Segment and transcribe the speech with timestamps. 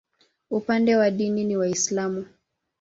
[0.51, 2.25] Upande wa dini ni Waislamu.